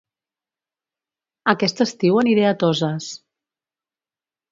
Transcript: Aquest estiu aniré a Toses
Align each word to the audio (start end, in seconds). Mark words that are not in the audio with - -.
Aquest 1.53 1.83
estiu 1.85 2.17
aniré 2.21 2.47
a 2.53 2.55
Toses 2.65 3.11